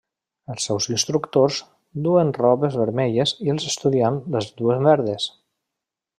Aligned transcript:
Els 0.51 0.63
seus 0.69 0.85
instructors 0.93 1.59
duen 2.07 2.33
robes 2.39 2.79
vermelles 2.85 3.35
i 3.49 3.55
els 3.55 3.69
estudiants 3.75 4.27
les 4.37 4.49
duen 4.63 4.91
verdes. 4.93 5.31